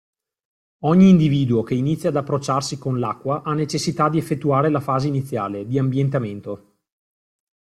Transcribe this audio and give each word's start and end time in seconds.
Ogni 0.79 1.09
individuo 1.09 1.61
che 1.61 1.75
inizia 1.75 2.09
ad 2.09 2.15
approcciarsi 2.15 2.79
con 2.79 2.97
l'acqua 2.97 3.43
ha 3.43 3.53
necessità 3.53 4.09
di 4.09 4.17
effettuare 4.17 4.69
la 4.69 4.79
fase 4.79 5.07
iniziale, 5.07 5.67
di 5.67 5.77
ambientamento. 5.77 6.77